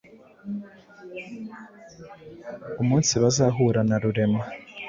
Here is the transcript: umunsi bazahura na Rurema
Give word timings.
umunsi 2.81 3.13
bazahura 3.23 3.79
na 3.89 3.95
Rurema 4.01 4.41